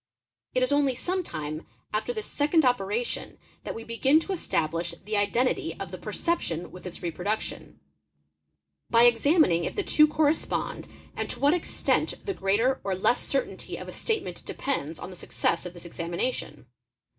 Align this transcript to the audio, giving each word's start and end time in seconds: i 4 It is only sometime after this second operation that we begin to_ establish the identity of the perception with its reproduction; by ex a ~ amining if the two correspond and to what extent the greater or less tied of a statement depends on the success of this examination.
i 0.49 0.57
4 0.57 0.59
It 0.59 0.63
is 0.63 0.71
only 0.71 0.95
sometime 0.95 1.61
after 1.93 2.11
this 2.11 2.25
second 2.25 2.65
operation 2.65 3.37
that 3.63 3.75
we 3.75 3.83
begin 3.83 4.19
to_ 4.21 4.29
establish 4.33 4.95
the 5.03 5.15
identity 5.15 5.79
of 5.79 5.91
the 5.91 5.97
perception 5.99 6.71
with 6.71 6.87
its 6.87 7.03
reproduction; 7.03 7.79
by 8.89 9.05
ex 9.05 9.27
a 9.27 9.33
~ 9.35 9.35
amining 9.35 9.63
if 9.65 9.75
the 9.75 9.83
two 9.83 10.07
correspond 10.07 10.87
and 11.15 11.29
to 11.29 11.39
what 11.39 11.53
extent 11.53 12.15
the 12.25 12.33
greater 12.33 12.81
or 12.83 12.95
less 12.95 13.31
tied 13.31 13.69
of 13.77 13.87
a 13.87 13.91
statement 13.91 14.43
depends 14.43 14.97
on 14.97 15.11
the 15.11 15.15
success 15.15 15.67
of 15.67 15.73
this 15.75 15.85
examination. 15.85 16.65